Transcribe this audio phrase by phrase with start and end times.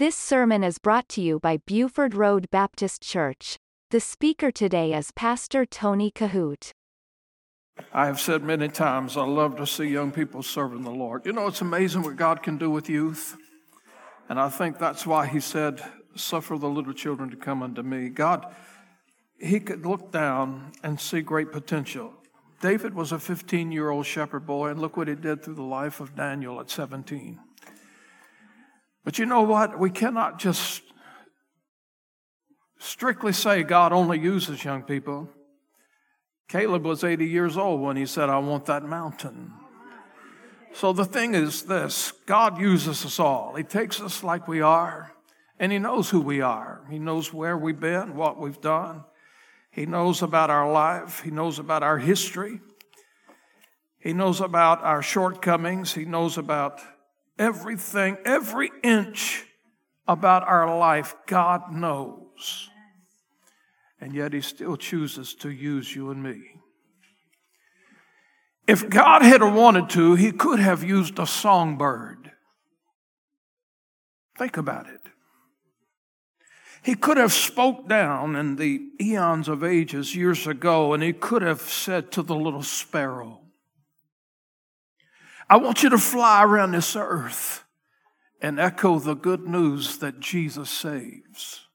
[0.00, 3.58] This sermon is brought to you by Buford Road Baptist Church.
[3.90, 6.72] The speaker today is Pastor Tony Kohout.
[7.92, 11.26] I have said many times, I love to see young people serving the Lord.
[11.26, 13.36] You know, it's amazing what God can do with youth.
[14.30, 15.82] And I think that's why He said,
[16.14, 18.08] Suffer the little children to come unto me.
[18.08, 18.46] God,
[19.38, 22.14] He could look down and see great potential.
[22.62, 25.62] David was a 15 year old shepherd boy, and look what he did through the
[25.62, 27.38] life of Daniel at 17.
[29.04, 29.78] But you know what?
[29.78, 30.82] We cannot just
[32.78, 35.28] strictly say God only uses young people.
[36.48, 39.52] Caleb was 80 years old when he said, I want that mountain.
[40.72, 43.54] So the thing is this God uses us all.
[43.54, 45.12] He takes us like we are,
[45.58, 46.82] and He knows who we are.
[46.90, 49.04] He knows where we've been, what we've done.
[49.70, 52.60] He knows about our life, He knows about our history,
[53.98, 56.80] He knows about our shortcomings, He knows about
[57.40, 59.44] everything, every inch
[60.06, 61.14] about our life.
[61.26, 62.68] God knows.
[64.00, 66.40] And yet He still chooses to use you and me.
[68.68, 72.30] If God had wanted to, He could have used a songbird.
[74.38, 75.00] Think about it.
[76.82, 81.42] He could have spoke down in the eons of ages years ago, and he could
[81.42, 83.39] have said to the little sparrow,
[85.50, 87.64] I want you to fly around this earth
[88.40, 91.66] and echo the good news that Jesus saves.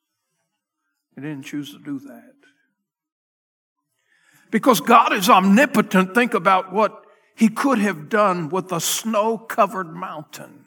[1.14, 2.34] He didn't choose to do that.
[4.50, 9.94] Because God is omnipotent, think about what he could have done with a snow covered
[9.94, 10.64] mountain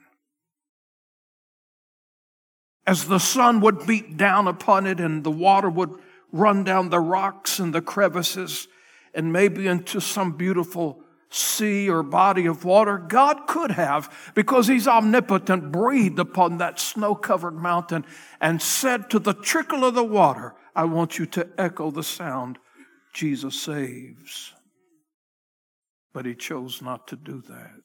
[2.86, 5.94] as the sun would beat down upon it and the water would
[6.30, 8.68] run down the rocks and the crevices
[9.14, 14.88] and maybe into some beautiful sea or body of water, God could have, because He's
[14.88, 18.04] omnipotent, breathed upon that snow covered mountain
[18.40, 22.58] and said to the trickle of the water, I want you to echo the sound
[23.12, 24.54] Jesus saves.
[26.12, 27.82] But He chose not to do that.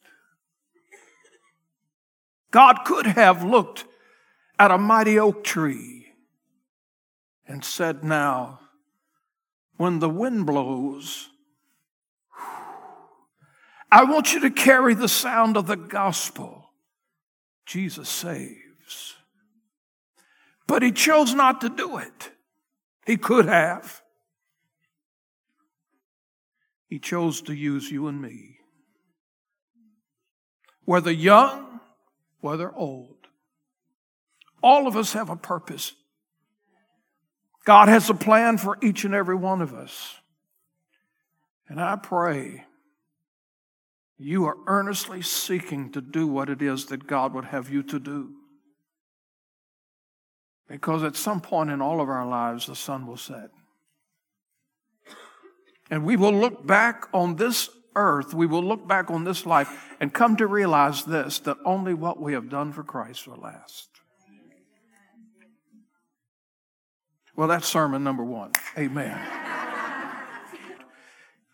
[2.52, 3.86] God could have looked
[4.60, 6.14] at a mighty oak tree
[7.48, 8.60] and said, Now,
[9.78, 11.30] when the wind blows,
[13.94, 16.72] I want you to carry the sound of the gospel.
[17.68, 19.14] Jesus saves.
[20.66, 22.32] But he chose not to do it.
[23.06, 24.02] He could have.
[26.88, 28.58] He chose to use you and me.
[30.86, 31.80] Whether young,
[32.42, 33.28] whether old.
[34.64, 35.94] All of us have a purpose.
[37.64, 40.16] God has a plan for each and every one of us.
[41.70, 42.66] And I pray
[44.24, 48.00] you are earnestly seeking to do what it is that God would have you to
[48.00, 48.32] do.
[50.68, 53.50] Because at some point in all of our lives, the sun will set.
[55.92, 59.70] And we will look back on this earth, we will look back on this life
[60.00, 63.90] and come to realize this that only what we have done for Christ will last.
[67.36, 68.52] Well, that's sermon number one.
[68.78, 69.63] Amen.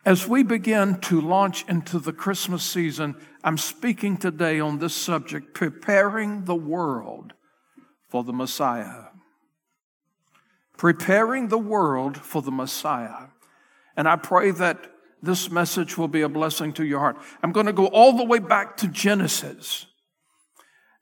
[0.05, 5.53] As we begin to launch into the Christmas season, I'm speaking today on this subject
[5.53, 7.33] preparing the world
[8.07, 9.07] for the Messiah.
[10.77, 13.27] Preparing the world for the Messiah.
[13.97, 14.89] And I pray that
[15.21, 17.17] this message will be a blessing to your heart.
[17.43, 19.85] I'm going to go all the way back to Genesis.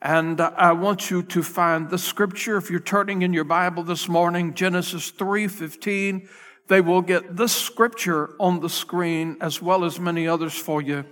[0.02, 2.58] And uh, I want you to find the scripture.
[2.58, 6.28] If you're turning in your Bible this morning, Genesis 3:15,
[6.68, 11.06] they will get this scripture on the screen as well as many others for you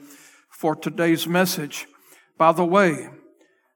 [0.49, 1.87] for today's message.
[2.37, 3.09] By the way,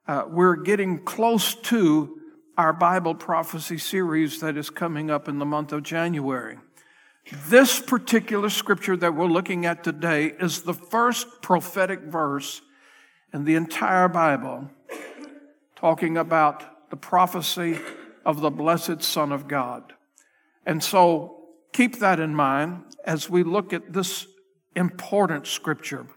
[0.07, 2.19] uh, we're getting close to
[2.57, 6.57] our Bible prophecy series that is coming up in the month of January.
[7.47, 12.61] This particular scripture that we're looking at today is the first prophetic verse
[13.33, 14.69] in the entire Bible
[15.75, 17.79] talking about the prophecy
[18.25, 19.93] of the blessed Son of God.
[20.65, 21.38] And so
[21.73, 24.27] keep that in mind as we look at this
[24.75, 26.07] important scripture.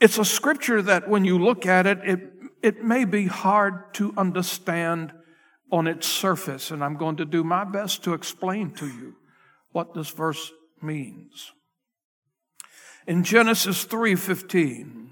[0.00, 2.20] It's a scripture that when you look at it, it,
[2.62, 5.12] it may be hard to understand
[5.72, 9.16] on its surface, and I'm going to do my best to explain to you
[9.72, 11.52] what this verse means.
[13.06, 15.10] In Genesis 3:15,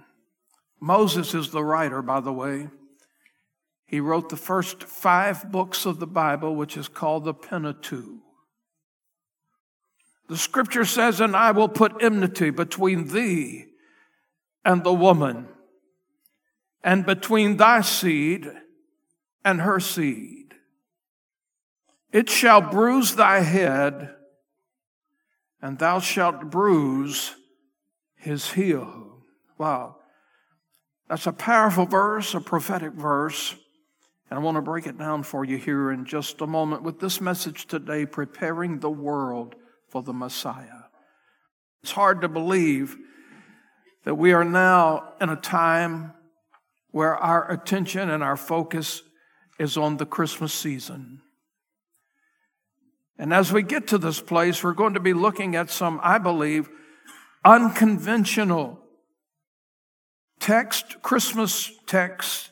[0.80, 2.68] Moses is the writer, by the way.
[3.86, 8.23] He wrote the first five books of the Bible, which is called the Pentateuch.
[10.28, 13.66] The scripture says, And I will put enmity between thee
[14.64, 15.48] and the woman,
[16.82, 18.50] and between thy seed
[19.44, 20.54] and her seed.
[22.12, 24.14] It shall bruise thy head,
[25.60, 27.34] and thou shalt bruise
[28.16, 29.24] his heel.
[29.58, 29.96] Wow.
[31.08, 33.54] That's a powerful verse, a prophetic verse.
[34.30, 36.98] And I want to break it down for you here in just a moment with
[36.98, 39.54] this message today preparing the world
[39.94, 40.86] for the Messiah.
[41.84, 42.96] It's hard to believe
[44.04, 46.12] that we are now in a time
[46.90, 49.02] where our attention and our focus
[49.56, 51.20] is on the Christmas season.
[53.20, 56.18] And as we get to this place, we're going to be looking at some, I
[56.18, 56.68] believe,
[57.44, 58.80] unconventional
[60.40, 62.50] text, Christmas text,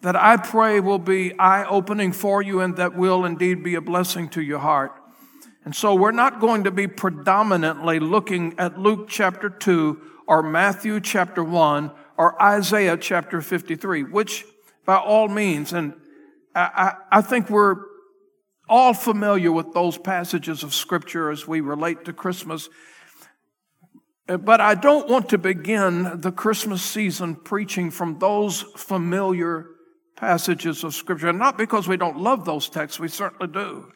[0.00, 3.82] that I pray will be eye opening for you and that will indeed be a
[3.82, 4.98] blessing to your heart.
[5.64, 11.00] And so we're not going to be predominantly looking at Luke chapter 2 or Matthew
[11.00, 14.44] chapter 1 or Isaiah chapter 53, which
[14.84, 15.94] by all means, and
[16.54, 16.60] I,
[17.10, 17.76] I, I think we're
[18.68, 22.68] all familiar with those passages of scripture as we relate to Christmas.
[24.26, 29.66] But I don't want to begin the Christmas season preaching from those familiar
[30.16, 31.28] passages of scripture.
[31.28, 33.92] And not because we don't love those texts, we certainly do.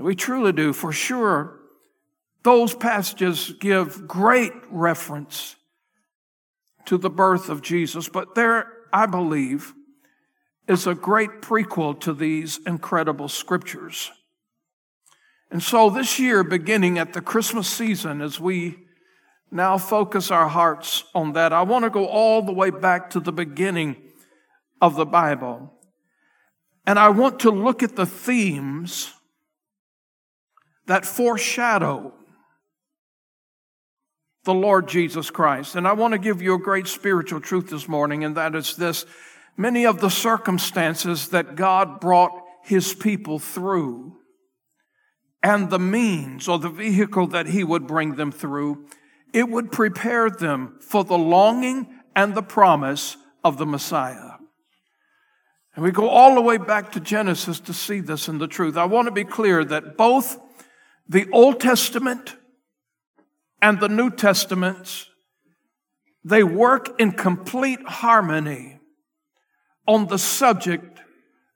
[0.00, 1.58] We truly do, for sure.
[2.44, 5.56] Those passages give great reference
[6.86, 9.74] to the birth of Jesus, but there, I believe,
[10.66, 14.10] is a great prequel to these incredible scriptures.
[15.50, 18.78] And so this year, beginning at the Christmas season, as we
[19.50, 23.20] now focus our hearts on that, I want to go all the way back to
[23.20, 23.96] the beginning
[24.80, 25.72] of the Bible.
[26.86, 29.12] And I want to look at the themes
[30.88, 32.12] that foreshadow
[34.44, 35.76] the Lord Jesus Christ.
[35.76, 38.74] And I want to give you a great spiritual truth this morning, and that is
[38.76, 39.04] this.
[39.56, 42.32] Many of the circumstances that God brought
[42.64, 44.16] his people through
[45.42, 48.86] and the means or the vehicle that he would bring them through,
[49.34, 51.86] it would prepare them for the longing
[52.16, 54.32] and the promise of the Messiah.
[55.74, 58.76] And we go all the way back to Genesis to see this in the truth.
[58.76, 60.40] I want to be clear that both
[61.08, 62.36] the Old Testament
[63.62, 65.08] and the New Testaments,
[66.22, 68.78] they work in complete harmony
[69.86, 71.00] on the subject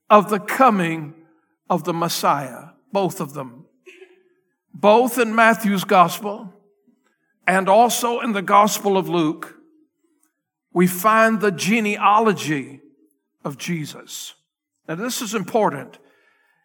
[0.09, 1.15] of the coming
[1.69, 3.67] of the Messiah, both of them.
[4.73, 6.53] Both in Matthew's gospel
[7.47, 9.57] and also in the gospel of Luke,
[10.73, 12.81] we find the genealogy
[13.45, 14.35] of Jesus.
[14.89, 15.99] Now, this is important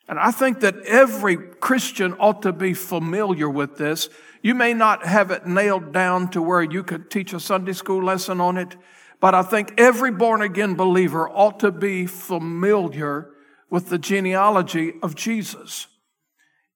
[0.08, 4.10] and I think that every Christian ought to be familiar with this.
[4.42, 8.04] You may not have it nailed down to where you could teach a Sunday school
[8.04, 8.78] lesson on it,
[9.20, 13.32] but I think every born again believer ought to be familiar
[13.70, 15.88] with the genealogy of Jesus.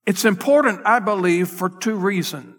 [0.05, 2.55] It's important, I believe, for two reasons.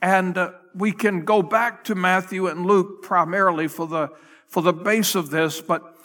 [0.00, 4.08] And uh, we can go back to Matthew and Luke primarily for the,
[4.46, 5.95] for the base of this, but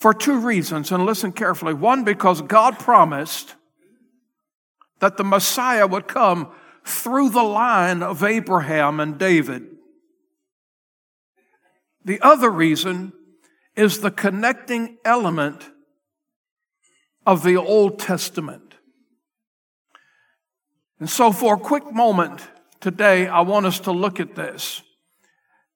[0.00, 1.74] for two reasons, and listen carefully.
[1.74, 3.54] One, because God promised
[5.00, 6.50] that the Messiah would come
[6.86, 9.66] through the line of Abraham and David.
[12.02, 13.12] The other reason
[13.76, 15.68] is the connecting element
[17.26, 18.76] of the Old Testament.
[20.98, 22.40] And so, for a quick moment
[22.80, 24.80] today, I want us to look at this.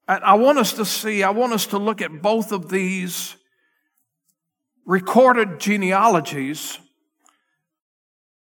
[0.09, 3.37] And I want us to see, I want us to look at both of these
[4.87, 6.79] recorded genealogies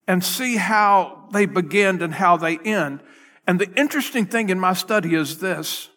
[0.07, 3.01] and see how they begin and how they end.
[3.45, 5.89] And the interesting thing in my study is this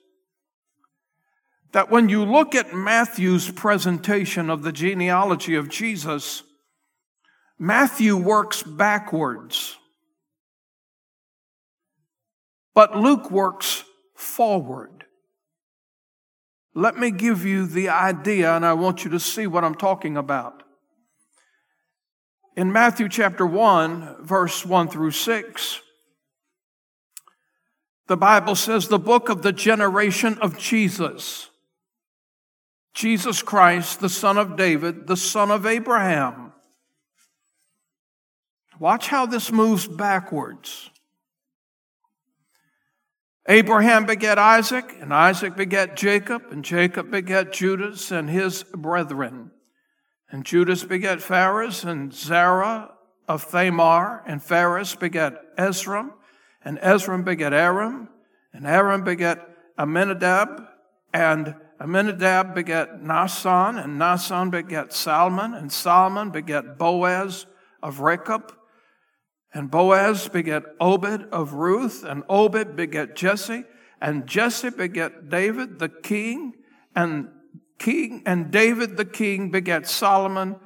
[1.73, 6.43] that when you look at Matthew's presentation of the genealogy of Jesus,
[7.59, 9.77] Matthew works backwards,
[12.75, 13.85] but Luke works
[14.15, 15.02] forward.
[16.75, 20.17] Let me give you the idea, and I want you to see what I'm talking
[20.17, 20.63] about.
[22.57, 25.81] In Matthew chapter 1, verse 1 through 6,
[28.09, 31.51] the Bible says, the book of the generation of Jesus.
[32.95, 36.53] Jesus Christ, the son of David, the son of Abraham.
[38.79, 40.91] Watch how this moves backwards.
[43.49, 49.51] Abraham begat Isaac, and Isaac begat Jacob, and Jacob begat Judas and his brethren.
[50.31, 52.93] And Judas begat Phares and Zerah
[53.27, 56.13] of Thamar, and Phares begat Esrom,
[56.65, 58.09] and Esrom begat Aram,
[58.53, 59.45] and Aram begat
[59.77, 60.69] Amminadab,
[61.13, 67.47] and Amminadab begat Naasson, and Naasson begat Salmon, and Salmon begat Boaz
[67.83, 68.53] of Rechab,
[69.55, 73.65] and Boaz begat Obed of Ruth, and Obed begat Jesse,
[74.01, 76.55] and Jesse begat David the king,
[76.97, 77.29] and
[77.79, 80.57] king and David the king begat Solomon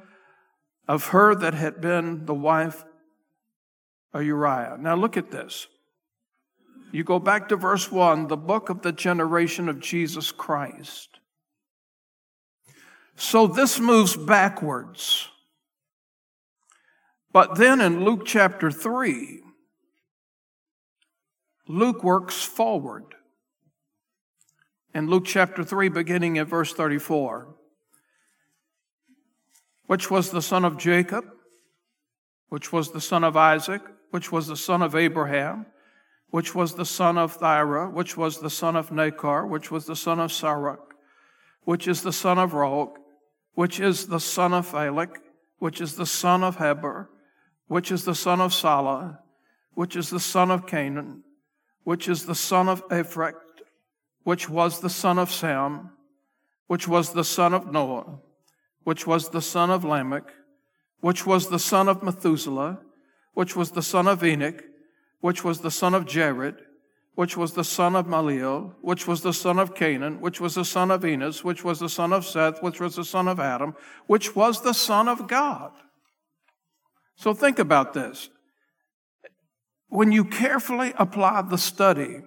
[0.87, 2.85] of her that had been the wife
[4.13, 4.77] of Uriah.
[4.79, 5.67] Now look at this.
[6.91, 11.19] You go back to verse 1, the book of the generation of Jesus Christ.
[13.17, 15.27] So this moves backwards.
[17.31, 19.41] But then in Luke chapter 3,
[21.67, 23.15] Luke works forward.
[24.93, 27.53] In Luke chapter 3, beginning at verse 34,
[29.85, 31.25] which was the son of Jacob,
[32.49, 33.81] which was the son of Isaac,
[34.11, 35.65] which was the son of Abraham,
[36.29, 39.95] which was the son of Thara, which was the son of Nachor, which was the
[39.95, 40.93] son of Saruch,
[41.63, 42.97] which is the son of Rog,
[43.53, 45.17] which is the son of Phalec,
[45.59, 47.09] which is the son of Heber,
[47.67, 49.19] which is the son of Salah,
[49.73, 51.21] which is the son of Cainan,
[51.83, 53.35] which is the son of Ephrath,
[54.23, 55.91] which was the son of Sam,
[56.67, 58.19] which was the son of Noah,
[58.83, 60.33] which was the son of Lamech,
[61.01, 62.79] which was the son of Methuselah,
[63.33, 64.63] which was the son of Enoch,
[65.21, 66.55] which was the son of Jared,
[67.15, 70.65] which was the son of Maleel, which was the son of Cainan, which was the
[70.65, 73.75] son of Enos, which was the son of Seth, which was the son of Adam,
[74.05, 75.71] which was the son of God.
[77.17, 78.29] So think about this.
[79.89, 82.21] When you carefully apply the study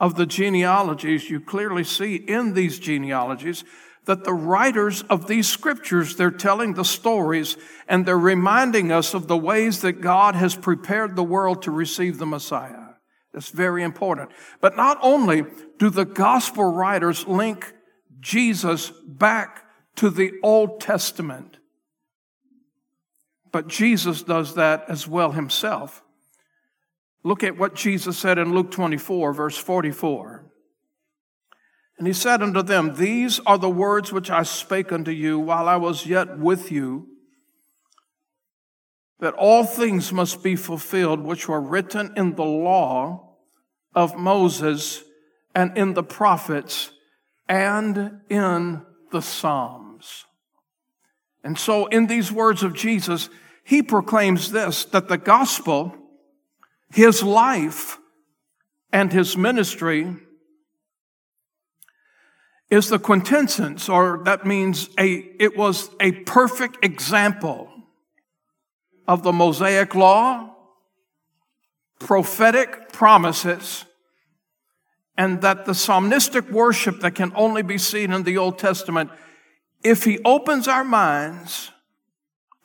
[0.00, 3.64] of the genealogies, you clearly see in these genealogies
[4.06, 7.56] that the writers of these scriptures, they're telling the stories
[7.86, 12.18] and they're reminding us of the ways that God has prepared the world to receive
[12.18, 12.94] the Messiah.
[13.32, 14.30] That's very important.
[14.60, 15.44] But not only
[15.78, 17.74] do the gospel writers link
[18.18, 19.64] Jesus back
[19.96, 21.57] to the Old Testament,
[23.52, 26.02] but Jesus does that as well himself.
[27.24, 30.46] Look at what Jesus said in Luke 24, verse 44.
[31.98, 35.68] And he said unto them, These are the words which I spake unto you while
[35.68, 37.08] I was yet with you,
[39.18, 43.36] that all things must be fulfilled which were written in the law
[43.94, 45.02] of Moses
[45.56, 46.92] and in the prophets
[47.48, 49.87] and in the Psalms.
[51.44, 53.30] And so, in these words of Jesus,
[53.64, 55.94] he proclaims this that the gospel,
[56.90, 57.98] his life,
[58.92, 60.16] and his ministry
[62.70, 67.70] is the quintessence, or that means a, it was a perfect example
[69.06, 70.54] of the Mosaic law,
[71.98, 73.86] prophetic promises,
[75.16, 79.10] and that the psalmistic worship that can only be seen in the Old Testament,
[79.82, 81.70] if he opens our minds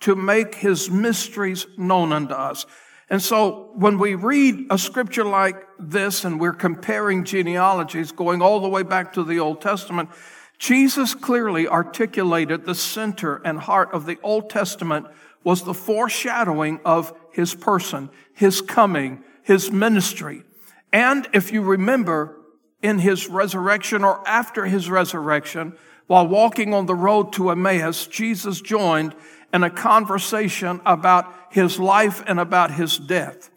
[0.02, 2.66] to make his mysteries known unto us.
[3.10, 8.60] And so when we read a scripture like this and we're comparing genealogies going all
[8.60, 10.10] the way back to the Old Testament,
[10.58, 15.08] Jesus clearly articulated the center and heart of the Old Testament
[15.44, 20.44] was the foreshadowing of his person, his coming, his ministry.
[20.92, 22.38] And if you remember
[22.82, 28.62] in his resurrection or after his resurrection, while walking on the road to Emmaus, Jesus
[28.62, 29.16] joined
[29.54, 33.50] in a conversation about his life and about his death.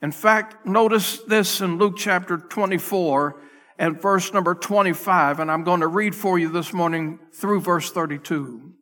[0.00, 3.40] In fact, notice this in Luke chapter 24
[3.78, 7.90] and verse number 25, and I'm going to read for you this morning through verse
[7.92, 8.72] 32.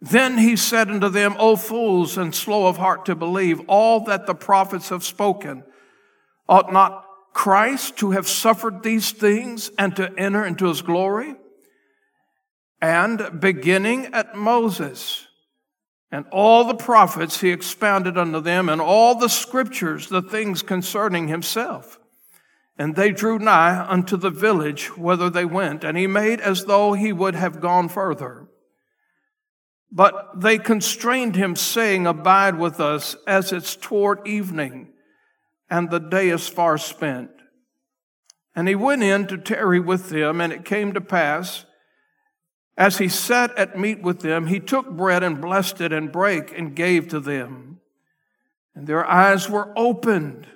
[0.00, 4.26] Then he said unto them, O fools and slow of heart to believe all that
[4.26, 5.64] the prophets have spoken.
[6.48, 11.34] Ought not Christ to have suffered these things and to enter into his glory?
[12.80, 15.26] And beginning at Moses,
[16.10, 21.28] and all the prophets he expounded unto them, and all the scriptures, the things concerning
[21.28, 21.98] himself.
[22.78, 26.92] And they drew nigh unto the village whither they went, and he made as though
[26.92, 28.48] he would have gone further.
[29.90, 34.92] But they constrained him, saying, Abide with us, as it's toward evening,
[35.70, 37.30] and the day is far spent.
[38.54, 41.65] And he went in to tarry with them, and it came to pass,
[42.76, 46.52] as he sat at meat with them, he took bread and blessed it and brake
[46.56, 47.80] and gave to them.
[48.74, 50.46] And their eyes were opened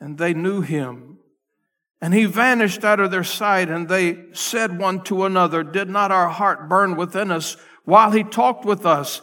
[0.00, 1.18] and they knew him.
[2.00, 6.10] And he vanished out of their sight and they said one to another, did not
[6.10, 9.20] our heart burn within us while he talked with us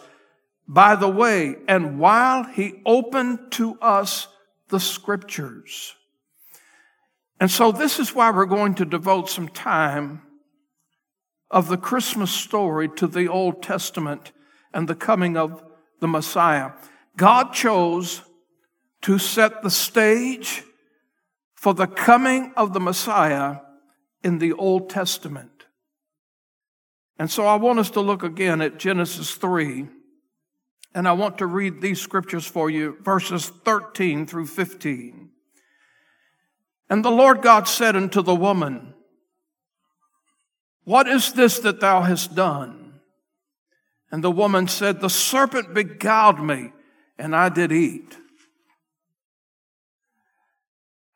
[0.68, 4.27] by the way and while he opened to us
[4.70, 5.96] the scriptures?
[7.39, 10.22] And so this is why we're going to devote some time
[11.50, 14.32] of the Christmas story to the Old Testament
[14.74, 15.63] and the coming of
[16.00, 16.72] the Messiah.
[17.16, 18.22] God chose
[19.01, 20.63] to set the stage
[21.56, 23.58] for the coming of the Messiah
[24.24, 25.66] in the Old Testament.
[27.20, 29.88] And so I want us to look again at Genesis 3,
[30.94, 35.30] and I want to read these scriptures for you, verses 13 through 15.
[36.89, 38.94] And the Lord God said unto the woman,
[40.88, 43.01] What is this that thou hast done?
[44.10, 46.72] And the woman said, The serpent beguiled me,
[47.20, 48.15] and I did eat.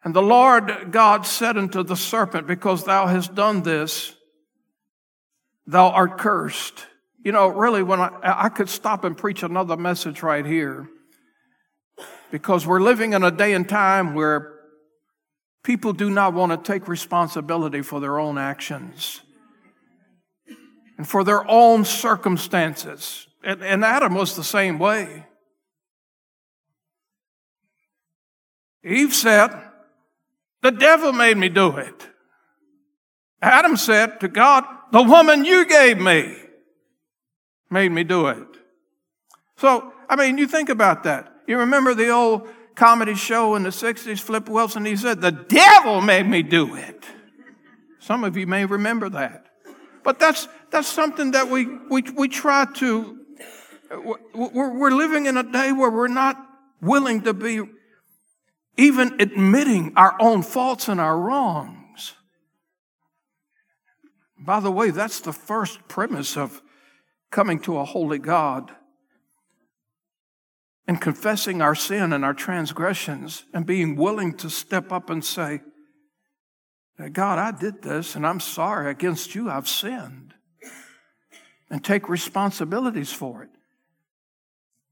[0.03, 4.13] And the Lord God said unto the serpent, Because thou hast done this,
[5.65, 6.85] thou art cursed.
[7.23, 10.89] You know, really, when I, I could stop and preach another message right here,
[12.29, 14.53] because we're living in a day and time where
[15.63, 19.21] people do not want to take responsibility for their own actions
[21.01, 23.27] and for their own circumstances.
[23.43, 25.25] And, and Adam was the same way.
[28.83, 29.49] Eve said,
[30.61, 32.07] The devil made me do it.
[33.41, 36.37] Adam said to God, The woman you gave me
[37.71, 38.47] made me do it.
[39.57, 41.33] So, I mean, you think about that.
[41.47, 45.99] You remember the old comedy show in the 60s, Flip Wilson, he said, The devil
[45.99, 47.03] made me do it.
[47.97, 49.47] Some of you may remember that.
[50.03, 53.19] But that's, that's something that we, we, we try to,
[54.33, 56.37] we're, we're living in a day where we're not
[56.81, 57.61] willing to be
[58.77, 62.13] even admitting our own faults and our wrongs.
[64.39, 66.61] By the way, that's the first premise of
[67.29, 68.71] coming to a holy God
[70.87, 75.61] and confessing our sin and our transgressions and being willing to step up and say,
[77.13, 80.33] God, I did this and I'm sorry against you, I've sinned.
[81.71, 83.49] And take responsibilities for it.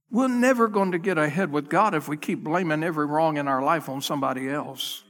[0.10, 3.48] We're never going to get ahead with God if we keep blaming every wrong in
[3.48, 5.04] our life on somebody else.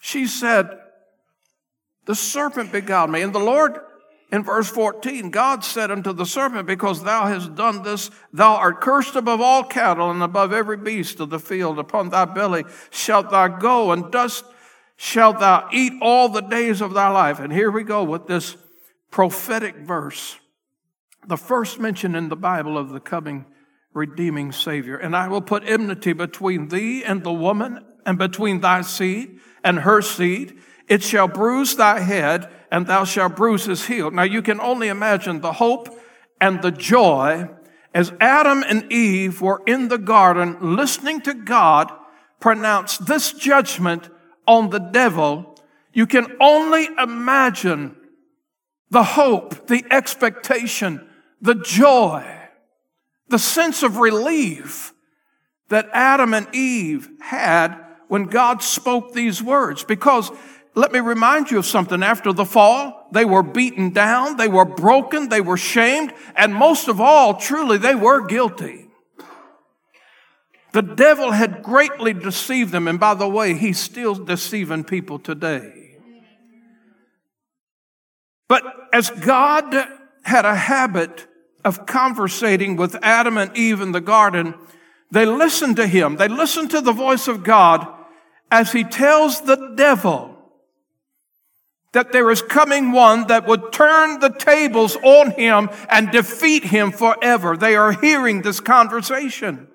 [0.00, 0.68] She said,
[2.06, 3.22] The serpent beguiled me.
[3.22, 3.78] And the Lord,
[4.32, 8.80] in verse 14, God said unto the serpent, Because thou hast done this, thou art
[8.80, 11.78] cursed above all cattle and above every beast of the field.
[11.78, 14.44] Upon thy belly shalt thou go, and dust
[14.96, 17.40] shalt thou eat all the days of thy life.
[17.40, 18.56] And here we go with this
[19.12, 20.40] prophetic verse
[21.26, 23.46] the first mention in the Bible of the coming
[23.94, 24.96] redeeming Savior.
[24.96, 29.80] And I will put enmity between thee and the woman, and between thy seed and
[29.80, 30.58] her seed.
[30.88, 34.10] It shall bruise thy head, and thou shalt bruise his heel.
[34.10, 35.88] Now you can only imagine the hope
[36.40, 37.48] and the joy
[37.94, 41.92] as Adam and Eve were in the garden listening to God
[42.40, 44.08] pronounce this judgment
[44.48, 45.56] on the devil.
[45.92, 47.96] You can only imagine
[48.92, 51.08] the hope, the expectation,
[51.40, 52.22] the joy,
[53.28, 54.92] the sense of relief
[55.70, 57.74] that Adam and Eve had
[58.08, 59.82] when God spoke these words.
[59.82, 60.30] Because
[60.74, 62.02] let me remind you of something.
[62.02, 66.86] After the fall, they were beaten down, they were broken, they were shamed, and most
[66.86, 68.88] of all, truly, they were guilty.
[70.72, 75.81] The devil had greatly deceived them, and by the way, he's still deceiving people today.
[78.52, 79.74] But as God
[80.24, 81.26] had a habit
[81.64, 84.54] of conversating with Adam and Eve in the garden,
[85.10, 86.16] they listened to him.
[86.16, 87.88] They listened to the voice of God
[88.50, 90.36] as he tells the devil
[91.92, 96.92] that there is coming one that would turn the tables on him and defeat him
[96.92, 97.56] forever.
[97.56, 99.66] They are hearing this conversation.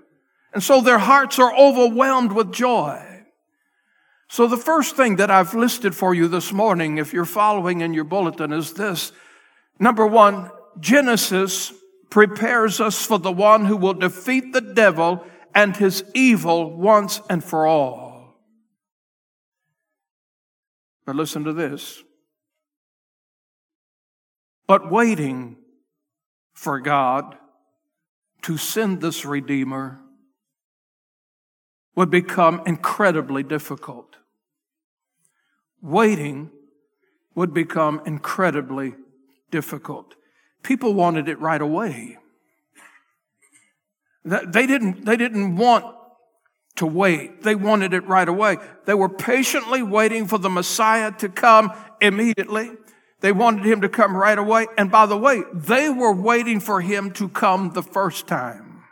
[0.53, 3.03] And so their hearts are overwhelmed with joy.
[4.29, 7.93] So the first thing that I've listed for you this morning, if you're following in
[7.93, 9.11] your bulletin, is this.
[9.79, 11.71] Number one, Genesis
[12.09, 17.43] prepares us for the one who will defeat the devil and his evil once and
[17.43, 18.35] for all.
[21.05, 22.03] But listen to this.
[24.67, 25.55] But waiting
[26.53, 27.37] for God
[28.41, 30.01] to send this Redeemer
[31.95, 34.16] would become incredibly difficult.
[35.81, 36.51] Waiting
[37.35, 38.95] would become incredibly
[39.51, 40.15] difficult.
[40.63, 42.17] People wanted it right away.
[44.25, 45.85] They didn't, they didn't want
[46.75, 47.43] to wait.
[47.43, 48.57] They wanted it right away.
[48.85, 52.71] They were patiently waiting for the Messiah to come immediately.
[53.21, 54.67] They wanted him to come right away.
[54.77, 58.83] And by the way, they were waiting for him to come the first time.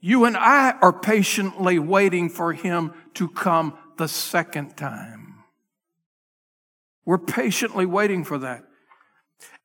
[0.00, 5.44] You and I are patiently waiting for him to come the second time.
[7.04, 8.64] We're patiently waiting for that.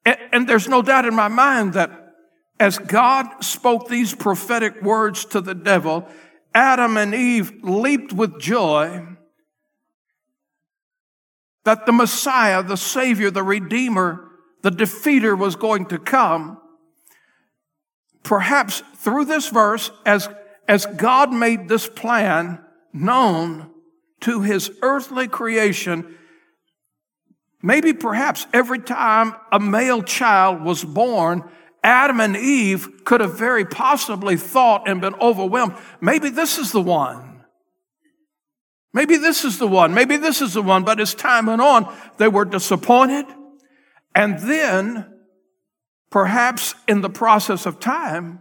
[0.06, 2.16] And, and there's no doubt in my mind that
[2.60, 6.08] as God spoke these prophetic words to the devil,
[6.56, 9.06] Adam and Eve leaped with joy
[11.64, 14.30] that the Messiah, the Savior, the Redeemer,
[14.62, 16.58] the defeater was going to come.
[18.24, 20.30] Perhaps through this verse, as,
[20.68, 22.63] as God made this plan
[22.94, 23.70] known
[24.22, 26.16] to his earthly creation,
[27.62, 31.44] maybe perhaps every time a male child was born,
[31.84, 35.76] Adam and Eve could have very possibly thought and been overwhelmed.
[36.00, 37.44] Maybe this is the one.
[38.94, 39.94] Maybe this is the one.
[39.94, 40.84] Maybe this is the one.
[40.84, 43.26] But as time went on, they were disappointed.
[44.16, 45.12] And then,
[46.12, 48.40] perhaps in the process of time,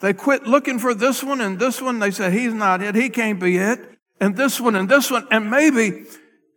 [0.00, 1.98] they quit looking for this one and this one.
[1.98, 2.94] They said, he's not it.
[2.94, 3.98] He can't be it.
[4.20, 5.26] And this one and this one.
[5.30, 6.04] And maybe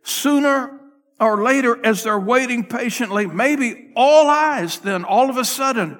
[0.02, 0.80] sooner
[1.20, 5.98] or later, as they're waiting patiently, maybe all eyes then all of a sudden,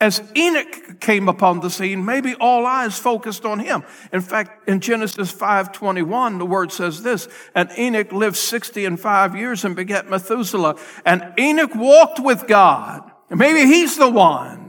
[0.00, 3.82] as Enoch came upon the scene, maybe all eyes focused on him.
[4.12, 9.34] In fact, in Genesis 5:21, the word says this, and Enoch lived 60 and 5
[9.34, 10.76] years and begat Methuselah.
[11.04, 13.10] And Enoch walked with God.
[13.28, 14.67] And maybe he's the one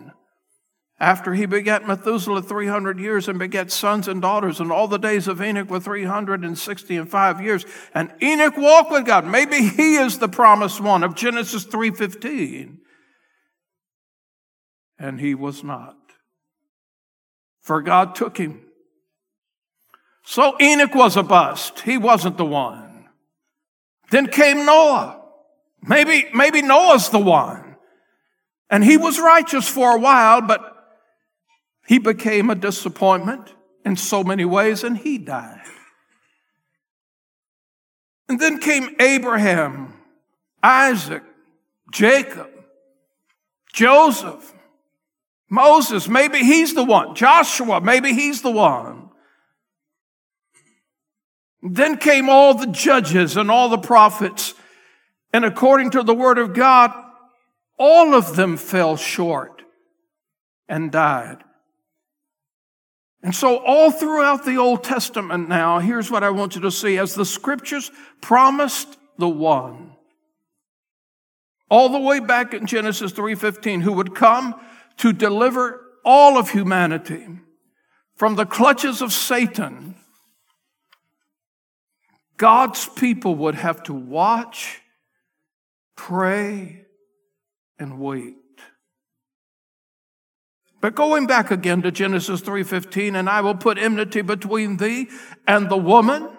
[0.99, 5.27] after he begat Methuselah 300 years and begat sons and daughters, and all the days
[5.27, 7.65] of Enoch were 360 and five years.
[7.93, 9.25] And Enoch walked with God.
[9.25, 12.79] Maybe he is the promised one of Genesis 3.15.
[14.97, 15.95] And he was not.
[17.61, 18.61] For God took him.
[20.25, 21.79] So Enoch was a bust.
[21.81, 23.07] He wasn't the one.
[24.11, 25.21] Then came Noah.
[25.81, 27.77] Maybe, maybe Noah's the one.
[28.69, 30.68] And he was righteous for a while, but
[31.89, 33.51] he became a disappointment
[33.83, 35.63] in so many ways and he died.
[38.29, 39.95] And then came Abraham,
[40.61, 41.23] Isaac,
[41.91, 42.47] Jacob,
[43.73, 44.53] Joseph,
[45.49, 46.07] Moses.
[46.07, 47.15] Maybe he's the one.
[47.15, 49.09] Joshua, maybe he's the one.
[51.63, 54.53] Then came all the judges and all the prophets.
[55.33, 56.93] And according to the word of God,
[57.79, 59.63] all of them fell short
[60.67, 61.45] and died.
[63.21, 66.97] And so, all throughout the Old Testament now, here's what I want you to see.
[66.97, 69.91] As the scriptures promised the one,
[71.69, 74.55] all the way back in Genesis 3:15, who would come
[74.97, 77.27] to deliver all of humanity
[78.15, 79.95] from the clutches of Satan,
[82.37, 84.81] God's people would have to watch,
[85.97, 86.85] pray,
[87.77, 88.38] and wait.
[90.81, 95.09] But going back again to Genesis 3:15, and I will put enmity between thee
[95.47, 96.29] and the woman,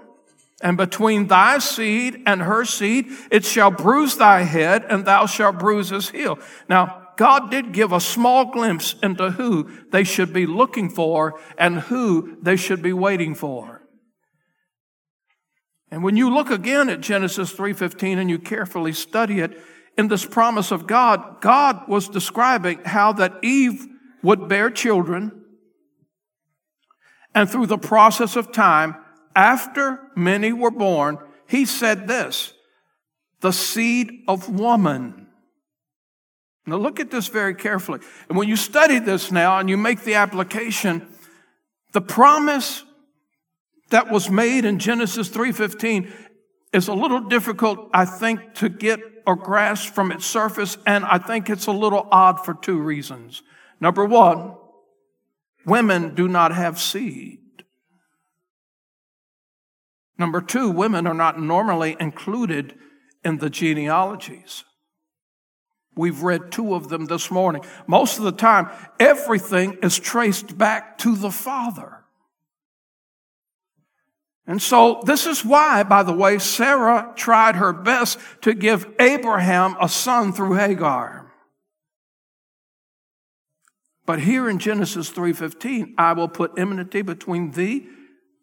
[0.62, 5.58] and between thy seed and her seed, it shall bruise thy head, and thou shalt
[5.58, 6.38] bruise his heel.
[6.68, 11.78] Now, God did give a small glimpse into who they should be looking for and
[11.78, 13.82] who they should be waiting for.
[15.90, 19.60] And when you look again at Genesis 3:15 and you carefully study it,
[19.98, 23.86] in this promise of God, God was describing how that Eve
[24.22, 25.44] would bear children.
[27.34, 28.96] And through the process of time,
[29.34, 32.54] after many were born, he said this
[33.40, 35.26] the seed of woman.
[36.66, 38.00] Now look at this very carefully.
[38.28, 41.06] And when you study this now and you make the application,
[41.92, 42.84] the promise
[43.90, 46.12] that was made in Genesis 3:15
[46.72, 51.18] is a little difficult I think to get or grasp from its surface and I
[51.18, 53.42] think it's a little odd for two reasons.
[53.80, 54.56] Number one,
[55.64, 57.38] women do not have seed.
[60.18, 62.74] Number two, women are not normally included
[63.24, 64.64] in the genealogies.
[65.96, 67.62] We've read two of them this morning.
[67.86, 72.04] Most of the time, everything is traced back to the father.
[74.46, 79.76] And so, this is why, by the way, Sarah tried her best to give Abraham
[79.80, 81.29] a son through Hagar.
[84.06, 87.88] But here in Genesis 3:15, I will put enmity between thee,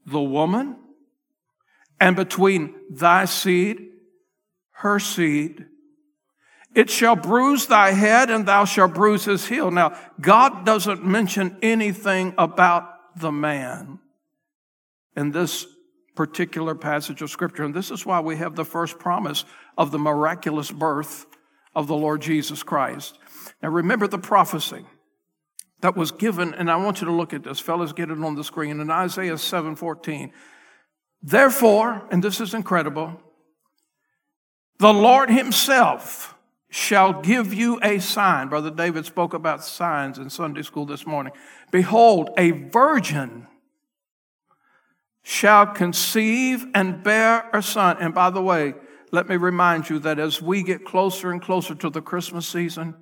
[0.06, 0.78] the woman,
[2.00, 3.89] and between thy seed,
[4.72, 5.65] her seed.
[6.76, 9.72] It shall bruise thy head, and thou shalt bruise his heel.
[9.72, 14.00] Now, God doesn't mention anything about the man
[15.15, 15.65] in this
[16.15, 17.63] particular passage of Scripture.
[17.63, 19.46] And this is why we have the first promise
[19.78, 21.26] of the miraculous birth
[21.74, 23.17] of the Lord Jesus Christ.
[23.63, 24.86] Now, remember the prophecy
[25.82, 27.60] that was given, and I want you to look at this.
[27.60, 30.32] Fellas, get it on the screen in Isaiah 7:14.
[31.22, 33.22] Therefore, and this is incredible,
[34.80, 36.36] the Lord Himself
[36.70, 38.50] shall give you a sign.
[38.50, 41.34] Brother David spoke about signs in Sunday school this morning.
[41.72, 43.48] Behold, a virgin
[45.24, 47.98] shall conceive and bear a son.
[48.00, 48.76] And by the way,
[49.12, 52.96] let me remind you that as we get closer and closer to the Christmas season,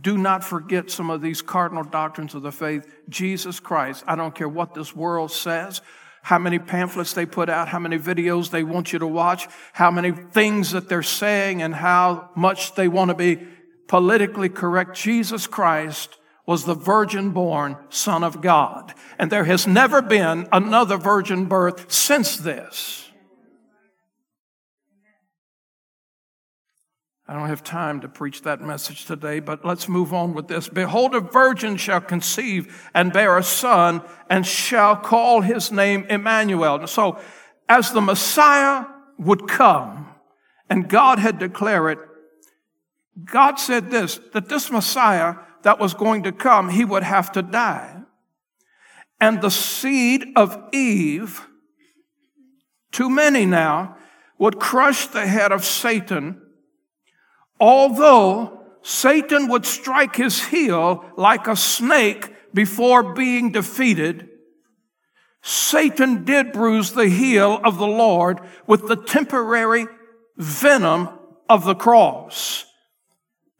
[0.00, 2.86] do not forget some of these cardinal doctrines of the faith.
[3.08, 5.80] Jesus Christ, I don't care what this world says,
[6.22, 9.90] how many pamphlets they put out, how many videos they want you to watch, how
[9.90, 13.46] many things that they're saying, and how much they want to be
[13.88, 14.96] politically correct.
[14.96, 18.94] Jesus Christ was the virgin born Son of God.
[19.18, 23.01] And there has never been another virgin birth since this.
[27.32, 30.68] I don't have time to preach that message today, but let's move on with this.
[30.68, 36.86] Behold, a virgin shall conceive and bear a son and shall call his name Emmanuel.
[36.86, 37.18] So,
[37.70, 38.84] as the Messiah
[39.16, 40.10] would come,
[40.68, 42.04] and God had declared it,
[43.24, 47.40] God said this, that this Messiah that was going to come, he would have to
[47.40, 48.02] die.
[49.18, 51.46] And the seed of Eve,
[52.90, 53.96] too many now,
[54.36, 56.41] would crush the head of Satan
[57.62, 64.28] although Satan would strike his heel like a snake before being defeated,
[65.42, 69.86] Satan did bruise the heel of the Lord with the temporary
[70.36, 71.08] venom
[71.48, 72.66] of the cross.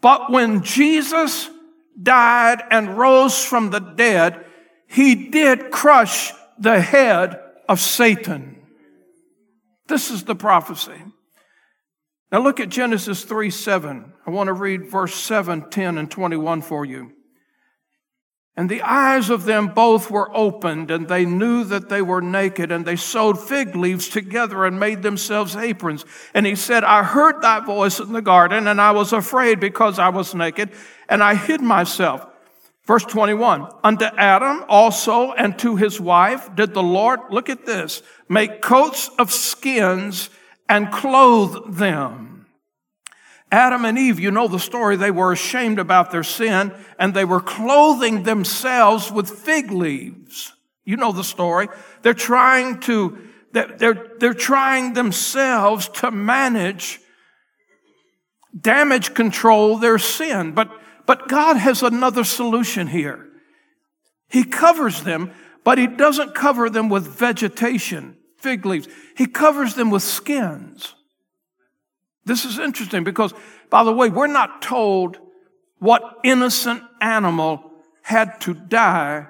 [0.00, 1.48] But when Jesus
[2.00, 4.44] died and rose from the dead,
[4.88, 8.58] he did crush the head of Satan.
[9.86, 11.00] This is the prophecy.
[12.33, 14.12] Now look at Genesis 3 7.
[14.27, 17.12] I want to read verse 7, 10, and 21 for you.
[18.57, 22.73] And the eyes of them both were opened, and they knew that they were naked,
[22.73, 26.05] and they sewed fig leaves together and made themselves aprons.
[26.35, 29.99] And he said, I heard thy voice in the garden, and I was afraid because
[29.99, 30.71] I was naked,
[31.09, 32.27] and I hid myself.
[32.85, 38.03] Verse 21, unto Adam also and to his wife did the Lord, look at this,
[38.29, 40.29] make coats of skins
[40.68, 42.33] and clothed them.
[43.53, 47.27] Adam and Eve, you know the story, they were ashamed about their sin and they
[47.27, 50.55] were clothing themselves with fig leaves.
[50.85, 51.68] You know the story.
[52.01, 53.18] They're trying to,
[53.53, 56.98] they're, they're trying themselves to manage,
[58.59, 60.53] damage control their sin.
[60.53, 60.72] But,
[61.05, 63.29] but God has another solution here.
[64.31, 65.31] He covers them,
[65.62, 68.88] but He doesn't cover them with vegetation fig leaves.
[69.16, 70.94] He covers them with skins.
[72.24, 73.33] This is interesting because,
[73.70, 75.18] by the way, we're not told
[75.78, 77.70] what innocent animal
[78.02, 79.28] had to die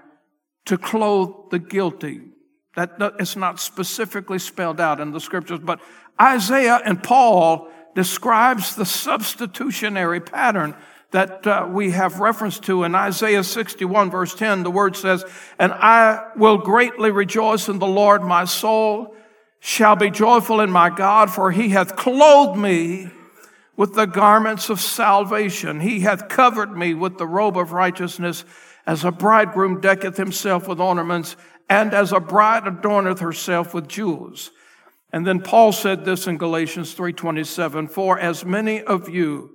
[0.67, 2.23] to clothe the guilty.
[2.77, 5.81] That, it's not specifically spelled out in the scriptures, but
[6.21, 10.75] Isaiah and Paul describes the substitutionary pattern
[11.13, 14.63] that uh, we have reference to in Isaiah 61 verse 10.
[14.63, 15.25] The word says,
[15.59, 18.23] and I will greatly rejoice in the Lord.
[18.23, 19.15] My soul
[19.61, 23.11] shall be joyful in my God, for he hath clothed me
[23.77, 25.81] with the garments of salvation.
[25.81, 28.45] He hath covered me with the robe of righteousness
[28.87, 31.37] as a bridegroom decketh himself with ornaments
[31.69, 34.51] and as a bride adorneth herself with jewels.
[35.13, 39.51] And then Paul said this in Galatians 3:27, for as many of you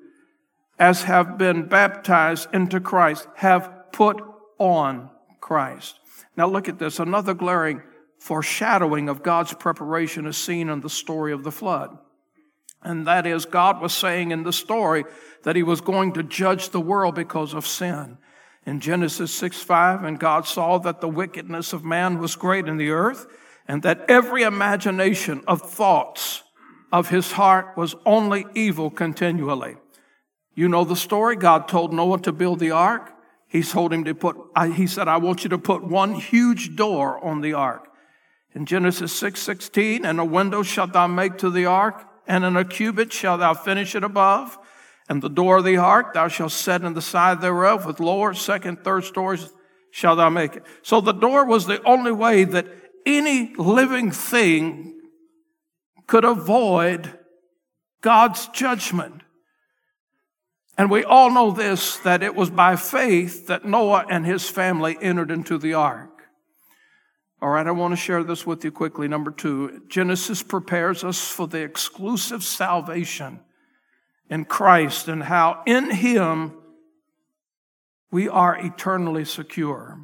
[0.80, 4.22] as have been baptized into Christ have put
[4.58, 5.10] on
[5.42, 6.00] Christ.
[6.36, 7.00] Now look at this.
[7.00, 7.82] Another glaring
[8.20, 11.98] foreshadowing of God's preparation is seen in the story of the flood.
[12.84, 15.04] And that is, God was saying in the story
[15.44, 18.18] that He was going to judge the world because of sin.
[18.66, 22.78] In Genesis 6 5, and God saw that the wickedness of man was great in
[22.78, 23.26] the earth,
[23.68, 26.44] and that every imagination of thoughts
[26.92, 29.78] of his heart was only evil continually.
[30.58, 31.36] You know the story.
[31.36, 33.14] God told Noah to build the ark.
[33.48, 34.36] He told him to put,
[34.74, 37.88] he said, I want you to put one huge door on the ark.
[38.56, 42.58] In Genesis 6 16, and a window shalt thou make to the ark, and in
[42.58, 44.58] a cubit shalt thou finish it above.
[45.08, 48.34] And the door of the ark thou shalt set in the side thereof with lower,
[48.34, 49.54] second, third stories
[49.92, 50.64] shalt thou make it.
[50.82, 52.66] So the door was the only way that
[53.06, 55.00] any living thing
[56.08, 57.16] could avoid
[58.02, 59.22] God's judgment.
[60.78, 64.98] And we all know this that it was by faith that Noah and his family
[65.02, 66.18] entered into the ark.
[67.42, 69.08] All right, I want to share this with you quickly.
[69.08, 73.42] Number two, Genesis prepares us for the exclusive salvation
[74.30, 76.54] in Christ and how in Him
[78.12, 80.00] we are eternally secure.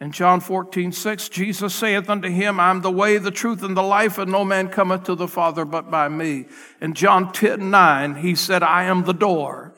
[0.00, 3.76] In John 14, 6, Jesus saith unto him, I am the way, the truth, and
[3.76, 6.46] the life, and no man cometh to the Father but by me.
[6.80, 9.74] In John 10, 9, he said, I am the door.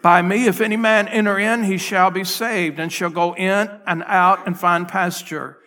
[0.00, 3.68] By me, if any man enter in, he shall be saved, and shall go in
[3.84, 5.58] and out and find pasture.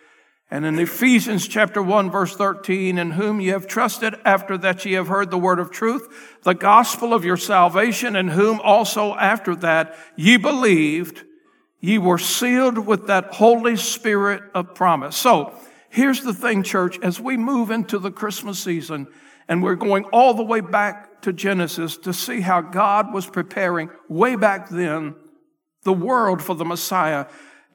[0.50, 4.92] And in Ephesians chapter 1, verse 13, in whom ye have trusted after that ye
[4.92, 9.54] have heard the word of truth, the gospel of your salvation, in whom also after
[9.56, 11.24] that ye believed,
[11.82, 15.16] Ye were sealed with that Holy Spirit of promise.
[15.16, 15.52] So
[15.90, 19.08] here's the thing, church, as we move into the Christmas season
[19.48, 23.90] and we're going all the way back to Genesis to see how God was preparing
[24.08, 25.16] way back then
[25.82, 27.26] the world for the Messiah.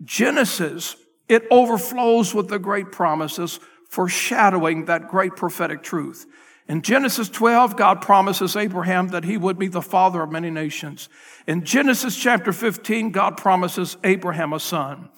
[0.05, 0.95] Genesis,
[1.27, 6.25] it overflows with the great promises foreshadowing that great prophetic truth.
[6.67, 11.07] In Genesis 12, God promises Abraham that he would be the father of many nations.
[11.47, 15.09] In Genesis chapter 15, God promises Abraham a son.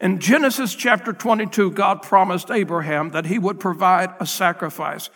[0.00, 5.08] In Genesis chapter 22, God promised Abraham that he would provide a sacrifice.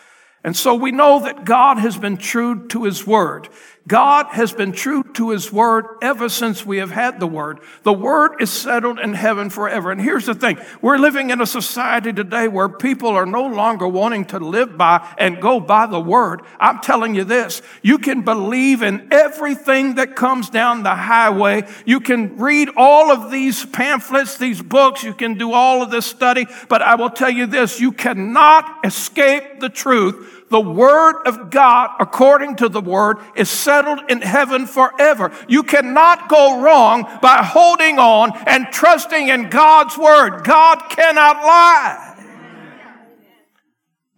[0.42, 3.48] And so we know that God has been true to his word.
[3.90, 7.58] God has been true to his word ever since we have had the word.
[7.82, 9.90] The word is settled in heaven forever.
[9.90, 10.60] And here's the thing.
[10.80, 15.04] We're living in a society today where people are no longer wanting to live by
[15.18, 16.42] and go by the word.
[16.60, 17.62] I'm telling you this.
[17.82, 21.66] You can believe in everything that comes down the highway.
[21.84, 25.02] You can read all of these pamphlets, these books.
[25.02, 26.46] You can do all of this study.
[26.68, 27.80] But I will tell you this.
[27.80, 34.00] You cannot escape the truth the word of God, according to the word, is settled
[34.10, 35.32] in heaven forever.
[35.48, 40.42] You cannot go wrong by holding on and trusting in God's word.
[40.44, 42.06] God cannot lie.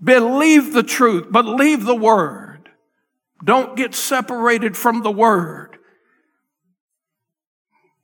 [0.03, 2.71] Believe the truth, believe the word.
[3.45, 5.79] Don't get separated from the word.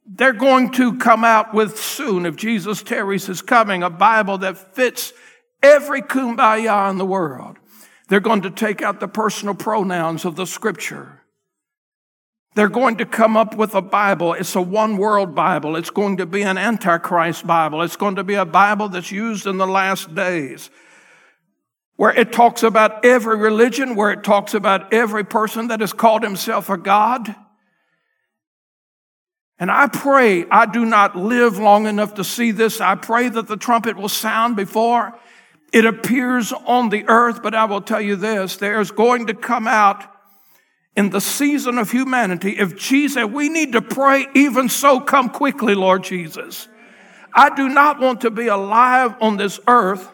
[0.06, 4.74] They're going to come out with soon, if Jesus tarries his coming, a Bible that
[4.74, 5.12] fits
[5.62, 7.56] every kumbaya in the world.
[8.08, 11.22] They're going to take out the personal pronouns of the scripture.
[12.54, 14.32] They're going to come up with a Bible.
[14.32, 15.76] It's a one world Bible.
[15.76, 17.82] It's going to be an Antichrist Bible.
[17.82, 20.70] It's going to be a Bible that's used in the last days
[21.96, 26.22] where it talks about every religion, where it talks about every person that has called
[26.22, 27.34] himself a God.
[29.58, 32.80] And I pray I do not live long enough to see this.
[32.80, 35.18] I pray that the trumpet will sound before
[35.72, 39.66] it appears on the earth, but I will tell you this, there's going to come
[39.66, 40.04] out
[40.96, 42.58] in the season of humanity.
[42.58, 46.68] If Jesus, we need to pray, even so, come quickly, Lord Jesus.
[47.32, 50.10] I do not want to be alive on this earth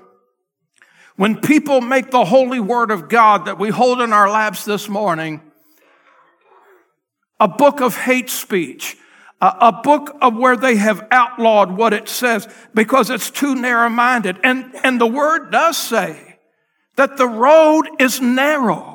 [1.17, 4.89] when people make the holy word of God that we hold in our laps this
[4.89, 5.41] morning
[7.41, 8.97] a book of hate speech,
[9.61, 14.39] a, book of where they have outlawed what it says because it's too narrow minded.
[14.45, 16.39] And, and the word does say
[16.97, 18.94] that the road is narrow.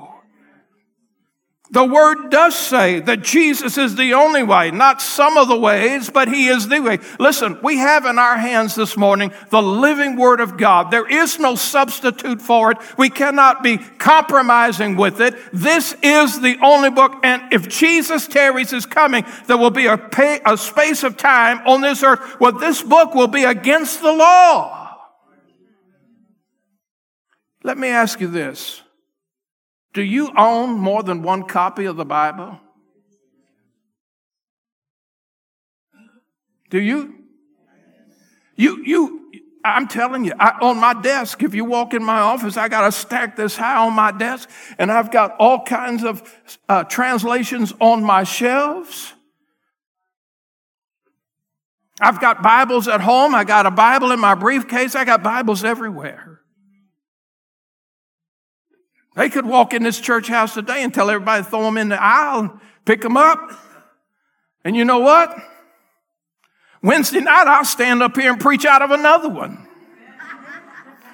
[1.71, 6.09] The word does say that Jesus is the only way, not some of the ways,
[6.09, 6.97] but he is the way.
[7.19, 10.89] Listen, we have in our hands this morning the living word of God.
[10.89, 12.79] There is no substitute for it.
[12.97, 15.35] We cannot be compromising with it.
[15.53, 17.17] This is the only book.
[17.23, 21.59] And if Jesus tarries his coming, there will be a, pay, a space of time
[21.67, 24.97] on this earth where this book will be against the law.
[27.63, 28.81] Let me ask you this.
[29.93, 32.59] Do you own more than one copy of the Bible?
[36.69, 37.15] Do you?
[38.55, 39.31] You, you,
[39.63, 42.87] I'm telling you, I, on my desk, if you walk in my office, I got
[42.87, 46.21] a stack this high on my desk, and I've got all kinds of
[46.67, 49.13] uh, translations on my shelves.
[52.01, 53.35] I've got Bibles at home.
[53.35, 54.95] I got a Bible in my briefcase.
[54.95, 56.38] I got Bibles everywhere.
[59.19, 61.89] They could walk in this church house today and tell everybody to throw them in
[61.89, 62.51] the aisle and
[62.85, 63.51] pick them up.
[64.63, 65.35] And you know what?
[66.81, 69.67] Wednesday night, I'll stand up here and preach out of another one.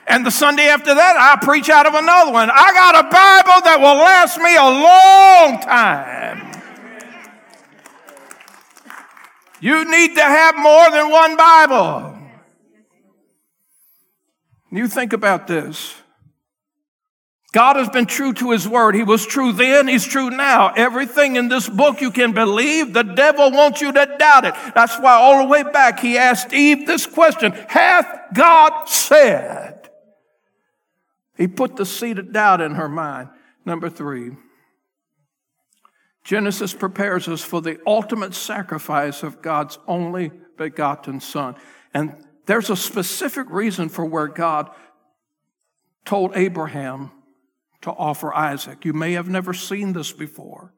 [0.06, 2.52] And the Sunday after that, I'll preach out of another one.
[2.52, 6.52] I got a Bible that will last me a long time.
[9.60, 12.20] You need to have more than one Bible.
[14.72, 15.96] You think about this.
[17.56, 18.96] God has been true to his word.
[18.96, 20.74] He was true then, he's true now.
[20.76, 22.92] Everything in this book you can believe.
[22.92, 24.54] The devil wants you to doubt it.
[24.76, 29.90] That's why all the way back he asked Eve this question Hath God said?
[31.38, 33.30] He put the seed of doubt in her mind.
[33.64, 34.32] Number three,
[36.26, 41.56] Genesis prepares us for the ultimate sacrifice of God's only begotten Son.
[41.94, 44.72] And There's a specific reason for where God
[46.04, 47.12] told Abraham
[47.86, 48.84] to offer Isaac.
[48.84, 50.74] You may have never seen this before.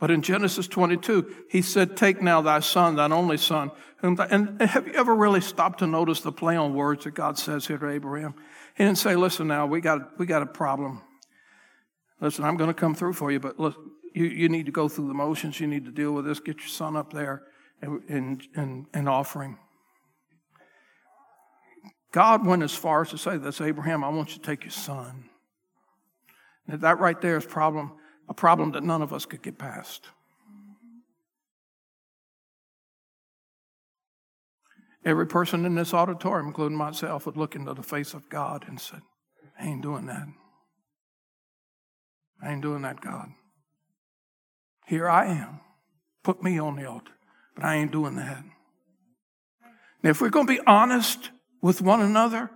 [0.00, 3.70] But in Genesis 22, he said, Take now thy son, thine only son.
[4.02, 7.66] And have you ever really stopped to notice the play on words that God says
[7.66, 8.34] here to Abraham?
[8.76, 11.02] He didn't say, Listen now, we got, we got a problem.
[12.20, 13.76] Listen, I'm going to come through for you, but look,
[14.14, 15.60] you, you need to go through the motions.
[15.60, 16.40] You need to deal with this.
[16.40, 17.42] Get your son up there
[17.82, 19.58] and, and, and, and offer him.
[22.12, 24.70] God went as far as to say this Abraham, I want you to take your
[24.70, 25.28] son.
[26.68, 27.92] That right there is problem,
[28.28, 30.06] a problem that none of us could get past.
[35.04, 38.78] Every person in this auditorium, including myself, would look into the face of God and
[38.78, 38.98] say,
[39.58, 40.26] I ain't doing that.
[42.42, 43.30] I ain't doing that, God.
[44.86, 45.60] Here I am.
[46.22, 47.12] Put me on the altar.
[47.54, 48.44] But I ain't doing that.
[50.02, 51.30] Now, if we're going to be honest
[51.62, 52.50] with one another,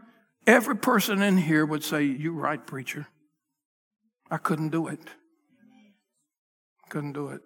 [0.47, 3.09] every person in here would say, You're right, preacher.
[4.33, 5.11] I couldn't do it.
[6.89, 7.43] Couldn't do it.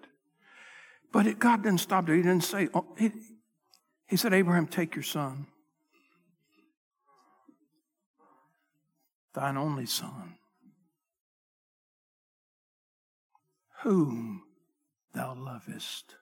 [1.13, 2.15] But it, God didn't stop there.
[2.15, 3.11] He didn't say, oh, he,
[4.07, 5.49] he said, Abraham, take your son,
[9.35, 10.37] thine only son,
[13.83, 14.45] whom
[15.13, 16.15] thou lovest.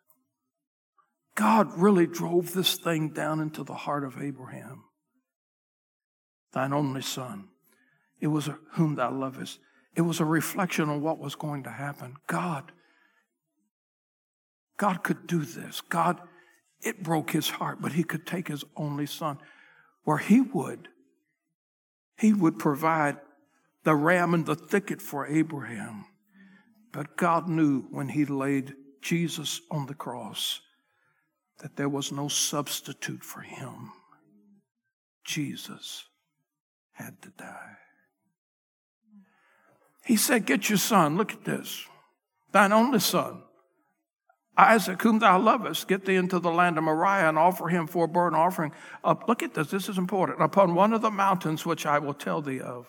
[1.34, 4.84] God really drove this thing down into the heart of Abraham.
[6.52, 7.48] Thine only son.
[8.18, 9.58] It was whom thou lovest.
[9.96, 12.16] It was a reflection on what was going to happen.
[12.26, 12.72] God,
[14.76, 15.80] God could do this.
[15.80, 16.20] God,
[16.80, 19.38] it broke his heart, but he could take his only son
[20.02, 20.88] where he would.
[22.18, 23.16] He would provide
[23.84, 26.06] the ram in the thicket for Abraham.
[26.92, 30.60] But God knew when he laid Jesus on the cross
[31.58, 33.92] that there was no substitute for him.
[35.24, 36.04] Jesus
[36.92, 37.76] had to die.
[40.04, 41.16] He said, Get your son.
[41.16, 41.86] Look at this.
[42.52, 43.42] Thine only son,
[44.56, 48.04] Isaac, whom thou lovest, get thee into the land of Moriah and offer him for
[48.04, 48.72] a burnt offering.
[49.26, 49.70] Look at this.
[49.70, 50.40] This is important.
[50.40, 52.86] Upon one of the mountains which I will tell thee of.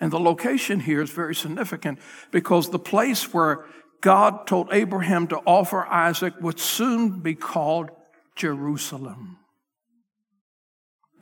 [0.00, 1.98] And the location here is very significant
[2.30, 3.66] because the place where
[4.00, 7.90] God told Abraham to offer Isaac would soon be called
[8.34, 9.36] Jerusalem.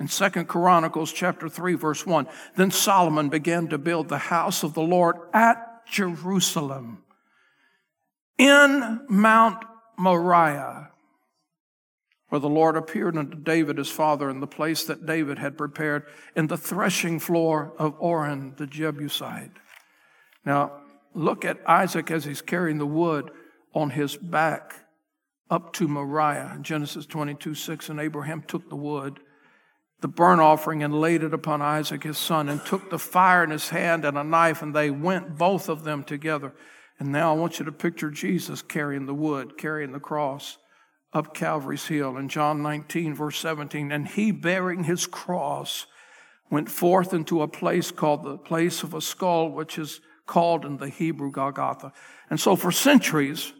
[0.00, 4.74] In Second Chronicles chapter 3 verse 1, then Solomon began to build the house of
[4.74, 7.02] the Lord at Jerusalem
[8.36, 9.64] in Mount
[9.98, 10.92] Moriah,
[12.28, 16.04] where the Lord appeared unto David his father in the place that David had prepared
[16.36, 19.50] in the threshing floor of Ornan the Jebusite.
[20.44, 20.82] Now,
[21.14, 23.32] look at Isaac as he's carrying the wood
[23.74, 24.86] on his back
[25.50, 26.58] up to Moriah.
[26.62, 29.18] Genesis 22 6, and Abraham took the wood
[30.00, 33.50] the burnt offering and laid it upon Isaac his son, and took the fire in
[33.50, 36.54] his hand and a knife, and they went both of them together.
[36.98, 40.58] And now I want you to picture Jesus carrying the wood, carrying the cross
[41.12, 42.16] up Calvary's hill.
[42.16, 45.86] In John 19, verse 17, and he bearing his cross
[46.50, 50.76] went forth into a place called the place of a skull, which is called in
[50.76, 51.92] the Hebrew Golgotha.
[52.30, 53.52] And so for centuries,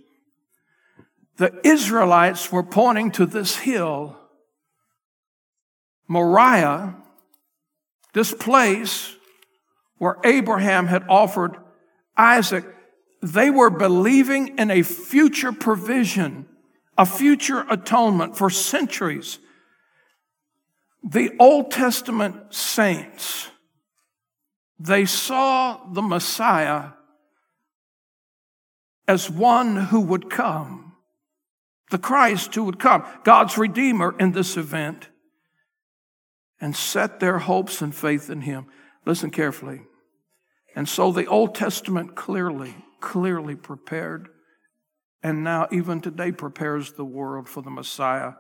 [1.37, 4.19] the Israelites were pointing to this hill
[6.09, 6.97] Moriah,
[8.15, 9.15] this place
[9.99, 11.57] where Abraham had offered
[12.17, 12.65] Isaac,
[13.23, 16.47] they were believing in a future provision,
[16.97, 19.39] a future atonement for centuries.
[21.05, 23.49] The Old Testament saints,
[24.79, 26.91] they saw the Messiah
[29.07, 30.93] as one who would come,
[31.91, 35.09] the Christ who would come, God's Redeemer in this event
[36.61, 38.67] and set their hopes and faith in him.
[39.05, 39.83] Listen carefully.
[40.75, 44.29] And so the Old Testament clearly, clearly prepared,
[45.23, 48.35] and now even today prepares the world for the Messiah.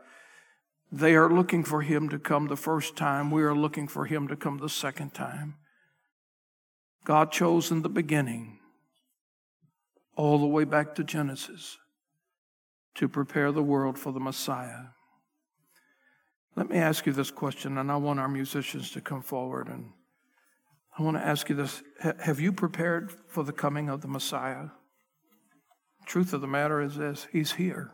[0.91, 3.31] They are looking for him to come the first time.
[3.31, 5.57] We are looking for him to come the second time.
[7.05, 8.59] God chose in the beginning,
[10.17, 11.79] all the way back to Genesis,
[12.95, 14.89] to prepare the world for the Messiah.
[16.59, 19.69] Let me ask you this question, and I want our musicians to come forward.
[19.69, 19.93] And
[20.99, 21.85] I want to ask you this
[22.19, 24.71] Have you prepared for the coming of the Messiah?
[26.05, 27.93] Truth of the matter is this He's here,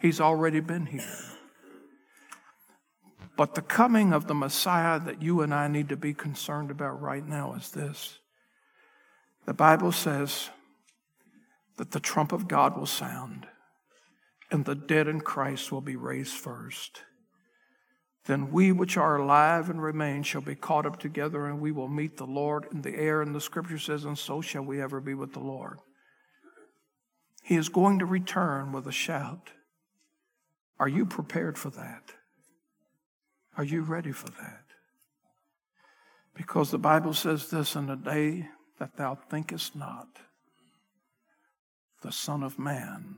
[0.00, 1.18] He's already been here.
[3.36, 7.02] But the coming of the Messiah that you and I need to be concerned about
[7.02, 8.20] right now is this.
[9.46, 10.48] The Bible says
[11.76, 13.48] that the trump of God will sound
[14.52, 17.02] and the dead in Christ will be raised first.
[18.26, 21.88] Then we which are alive and remain shall be caught up together, and we will
[21.88, 23.20] meet the Lord in the air.
[23.20, 25.80] And the scripture says, And so shall we ever be with the Lord.
[27.42, 29.50] He is going to return with a shout.
[30.78, 32.12] Are you prepared for that?
[33.56, 34.62] Are you ready for that?
[36.34, 38.48] Because the Bible says this in a day
[38.78, 40.08] that thou thinkest not,
[42.02, 43.16] the Son of Man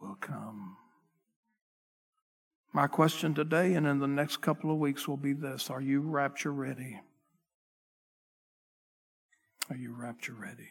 [0.00, 0.76] will come.
[2.74, 6.00] My question today and in the next couple of weeks will be this Are you
[6.00, 7.02] rapture ready?
[9.68, 10.70] Are you rapture ready?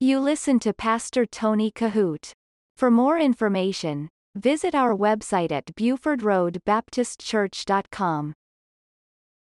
[0.00, 2.32] You listen to Pastor Tony Kohout.
[2.76, 8.34] For more information, visit our website at BufordRoadBaptistChurch.com.